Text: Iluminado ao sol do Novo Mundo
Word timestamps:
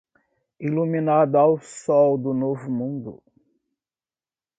Iluminado 0.59 1.35
ao 1.37 1.59
sol 1.59 2.17
do 2.17 2.33
Novo 2.33 2.71
Mundo 2.71 3.21